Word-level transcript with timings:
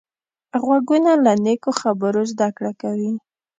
غوږونه 0.63 1.11
له 1.25 1.33
نیکو 1.45 1.71
خبرو 1.81 2.21
زده 2.31 2.47
کړه 2.57 2.71
کوي 2.81 3.11